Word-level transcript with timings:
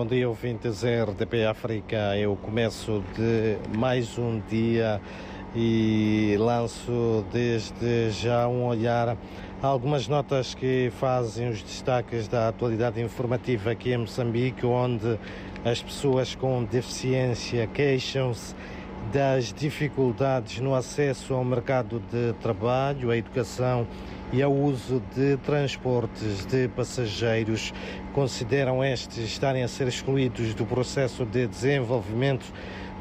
Bom 0.00 0.06
dia, 0.06 0.26
ouvintes 0.26 0.82
RDP 0.82 1.44
África. 1.44 2.16
Eu 2.16 2.34
começo 2.34 3.04
de 3.14 3.58
mais 3.76 4.16
um 4.16 4.40
dia 4.48 4.98
e 5.54 6.36
lanço 6.38 7.22
desde 7.30 8.08
já 8.08 8.48
um 8.48 8.64
olhar 8.64 9.10
a 9.62 9.66
algumas 9.66 10.08
notas 10.08 10.54
que 10.54 10.90
fazem 10.98 11.50
os 11.50 11.62
destaques 11.62 12.26
da 12.28 12.48
atualidade 12.48 12.98
informativa 12.98 13.72
aqui 13.72 13.92
em 13.92 13.98
Moçambique, 13.98 14.64
onde 14.64 15.18
as 15.66 15.82
pessoas 15.82 16.34
com 16.34 16.64
deficiência 16.64 17.66
queixam-se 17.66 18.54
das 19.12 19.52
dificuldades 19.52 20.60
no 20.60 20.74
acesso 20.74 21.34
ao 21.34 21.44
mercado 21.44 22.00
de 22.10 22.32
trabalho, 22.34 23.10
à 23.10 23.16
educação 23.16 23.86
e 24.32 24.42
ao 24.42 24.52
uso 24.52 25.02
de 25.14 25.36
transportes 25.38 26.46
de 26.46 26.68
passageiros. 26.68 27.72
Consideram 28.12 28.84
estes 28.84 29.24
estarem 29.24 29.62
a 29.62 29.68
ser 29.68 29.88
excluídos 29.88 30.54
do 30.54 30.64
processo 30.64 31.24
de 31.24 31.46
desenvolvimento 31.46 32.52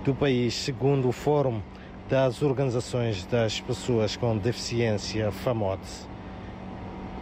do 0.04 0.16
país, 0.16 0.54
segundo 0.56 1.10
o 1.10 1.12
Fórum 1.12 1.62
das 2.10 2.42
Organizações 2.42 3.26
das 3.26 3.60
Pessoas 3.60 4.18
com 4.18 4.36
Deficiência, 4.36 5.32
FAMOD. 5.32 5.82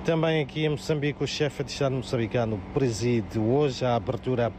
Também 0.06 0.42
aqui 0.42 0.64
em 0.64 0.70
Moçambique, 0.70 1.22
o 1.22 1.28
chefe 1.28 1.66
de 1.66 1.72
Estado 1.72 1.94
moçambicano 1.94 2.58
preside 2.74 3.38
hoje 3.38 3.84
a 3.84 3.98
abertura 3.98 4.54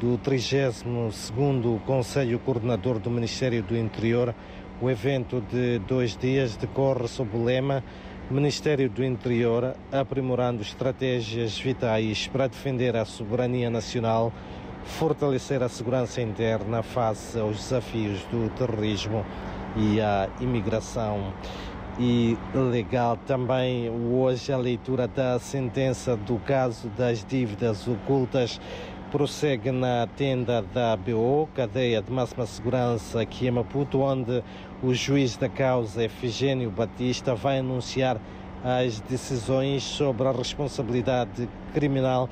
do 0.00 0.18
32º 0.18 1.80
Conselho 1.84 2.38
Coordenador 2.38 2.98
do 2.98 3.10
Ministério 3.10 3.62
do 3.62 3.76
Interior. 3.76 4.34
O 4.80 4.90
evento 4.90 5.40
de 5.40 5.78
dois 5.80 6.16
dias 6.16 6.56
decorre 6.56 7.06
sob 7.08 7.36
o 7.36 7.44
lema 7.44 7.84
Ministério 8.30 8.88
do 8.88 9.04
Interior 9.04 9.76
aprimorando 9.90 10.62
estratégias 10.62 11.58
vitais 11.58 12.26
para 12.28 12.46
defender 12.46 12.96
a 12.96 13.04
soberania 13.04 13.68
nacional, 13.68 14.32
fortalecer 14.84 15.62
a 15.62 15.68
segurança 15.68 16.22
interna 16.22 16.82
face 16.82 17.38
aos 17.38 17.56
desafios 17.56 18.22
do 18.30 18.48
terrorismo 18.56 19.24
e 19.76 20.00
a 20.00 20.28
imigração 20.40 21.32
ilegal. 22.54 23.18
Também 23.26 23.90
hoje 23.90 24.52
a 24.52 24.56
leitura 24.56 25.06
da 25.06 25.38
sentença 25.38 26.16
do 26.16 26.38
caso 26.38 26.88
das 26.96 27.24
dívidas 27.24 27.86
ocultas 27.86 28.60
prossegue 29.12 29.70
na 29.70 30.08
tenda 30.16 30.62
da 30.62 30.96
BO, 30.96 31.46
cadeia 31.54 32.00
de 32.00 32.10
máxima 32.10 32.46
segurança 32.46 33.20
aqui 33.20 33.46
em 33.46 33.50
Maputo, 33.50 34.00
onde 34.00 34.42
o 34.82 34.94
juiz 34.94 35.36
da 35.36 35.50
causa, 35.50 36.02
Efigênio 36.02 36.70
Batista, 36.70 37.34
vai 37.34 37.58
anunciar 37.58 38.18
as 38.64 39.00
decisões 39.00 39.82
sobre 39.82 40.26
a 40.26 40.32
responsabilidade 40.32 41.46
criminal 41.74 42.26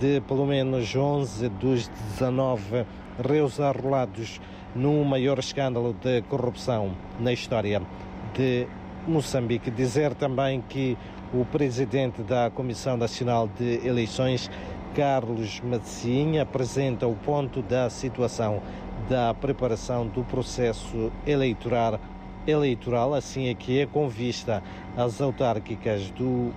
de 0.00 0.20
pelo 0.22 0.44
menos 0.44 0.96
11 0.96 1.48
dos 1.50 1.86
19 2.18 2.84
reus 3.24 3.60
arrolados 3.60 4.40
no 4.74 5.04
maior 5.04 5.38
escândalo 5.38 5.94
de 6.02 6.20
corrupção 6.22 6.96
na 7.20 7.32
história 7.32 7.80
de 8.34 8.66
Moçambique. 9.06 9.70
Dizer 9.70 10.14
também 10.14 10.62
que 10.68 10.96
o 11.32 11.44
presidente 11.44 12.22
da 12.22 12.50
Comissão 12.50 12.96
Nacional 12.96 13.48
de 13.48 13.86
Eleições 13.86 14.50
Carlos 14.94 15.60
Macinha 15.60 16.42
apresenta 16.42 17.06
o 17.06 17.16
ponto 17.16 17.60
da 17.62 17.90
situação 17.90 18.62
da 19.08 19.34
preparação 19.34 20.06
do 20.06 20.22
processo 20.22 21.10
eleitoral, 21.26 21.98
eleitoral 22.46 23.12
assim 23.12 23.48
é 23.48 23.54
que 23.54 23.80
é 23.80 23.86
com 23.86 24.08
vista 24.08 24.62
às 24.96 25.20
autárquicas 25.20 26.10
do 26.10 26.52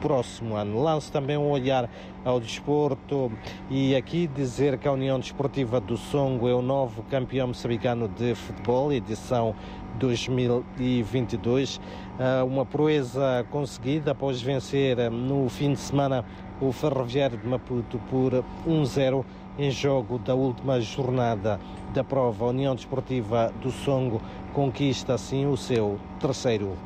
próximo 0.00 0.56
ano. 0.56 0.82
Lance 0.82 1.10
também 1.10 1.36
um 1.36 1.50
olhar 1.50 1.88
ao 2.24 2.40
desporto 2.40 3.30
e 3.70 3.94
aqui 3.94 4.26
dizer 4.26 4.78
que 4.78 4.88
a 4.88 4.92
União 4.92 5.18
Desportiva 5.18 5.80
do 5.80 5.96
Songo 5.96 6.48
é 6.48 6.54
o 6.54 6.62
novo 6.62 7.02
campeão 7.04 7.48
moçambicano 7.48 8.08
de 8.08 8.34
futebol, 8.34 8.92
edição 8.92 9.54
2022. 9.98 11.80
Ah, 12.18 12.44
uma 12.44 12.64
proeza 12.64 13.46
conseguida 13.50 14.12
após 14.12 14.40
vencer 14.40 14.98
ah, 15.00 15.10
no 15.10 15.48
fim 15.48 15.72
de 15.72 15.80
semana 15.80 16.24
o 16.60 16.72
Ferroviário 16.72 17.38
de 17.38 17.46
Maputo 17.46 17.98
por 18.10 18.44
1-0 18.66 19.24
em 19.58 19.70
jogo 19.70 20.18
da 20.18 20.34
última 20.34 20.80
jornada 20.80 21.60
da 21.92 22.04
prova. 22.04 22.44
A 22.44 22.48
União 22.48 22.74
Desportiva 22.74 23.52
do 23.60 23.70
Songo 23.70 24.20
conquista 24.52 25.14
assim 25.14 25.46
o 25.46 25.56
seu 25.56 25.98
terceiro 26.20 26.76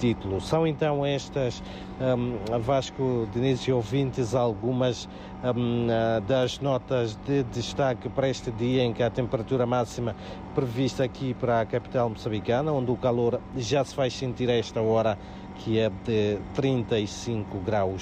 título. 0.00 0.40
São 0.40 0.66
então 0.66 1.04
estas, 1.04 1.62
um, 2.00 2.58
Vasco 2.60 3.28
Diniz 3.32 3.60
e 3.60 3.72
ouvintes, 3.72 4.34
algumas 4.34 5.06
um, 5.44 5.86
ah, 5.90 6.20
das 6.20 6.58
notas 6.58 7.16
de 7.26 7.42
destaque 7.44 8.08
para 8.08 8.28
este 8.28 8.50
dia 8.50 8.82
em 8.82 8.92
que 8.92 9.02
a 9.02 9.10
temperatura 9.10 9.66
máxima 9.66 10.16
prevista 10.54 11.04
aqui 11.04 11.34
para 11.34 11.60
a 11.60 11.66
capital 11.66 12.08
moçambicana, 12.08 12.72
onde 12.72 12.90
o 12.90 12.96
calor 12.96 13.38
já 13.56 13.84
se 13.84 13.94
faz 13.94 14.14
sentir 14.14 14.48
a 14.50 14.54
esta 14.54 14.80
hora, 14.80 15.18
que 15.56 15.78
é 15.78 15.90
de 15.90 16.38
35 16.54 17.58
graus. 17.58 17.98